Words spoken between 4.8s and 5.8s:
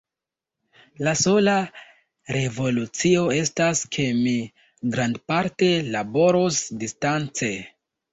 grandparte